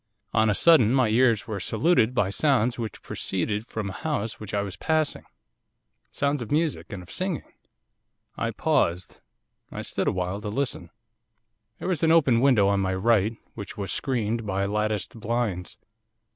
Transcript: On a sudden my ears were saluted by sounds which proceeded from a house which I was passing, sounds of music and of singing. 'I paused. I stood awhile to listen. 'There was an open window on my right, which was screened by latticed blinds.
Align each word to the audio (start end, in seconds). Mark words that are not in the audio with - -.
On 0.33 0.49
a 0.49 0.55
sudden 0.55 0.95
my 0.95 1.09
ears 1.09 1.45
were 1.45 1.59
saluted 1.59 2.15
by 2.15 2.31
sounds 2.31 2.79
which 2.79 3.03
proceeded 3.03 3.67
from 3.67 3.87
a 3.87 3.93
house 3.93 4.39
which 4.39 4.51
I 4.51 4.63
was 4.63 4.75
passing, 4.75 5.25
sounds 6.09 6.41
of 6.41 6.51
music 6.51 6.91
and 6.91 7.03
of 7.03 7.11
singing. 7.11 7.45
'I 8.35 8.49
paused. 8.53 9.19
I 9.71 9.83
stood 9.83 10.07
awhile 10.07 10.41
to 10.41 10.49
listen. 10.49 10.89
'There 11.77 11.87
was 11.89 12.01
an 12.01 12.11
open 12.11 12.41
window 12.41 12.67
on 12.67 12.79
my 12.79 12.95
right, 12.95 13.37
which 13.53 13.77
was 13.77 13.91
screened 13.91 14.43
by 14.43 14.65
latticed 14.65 15.19
blinds. 15.19 15.77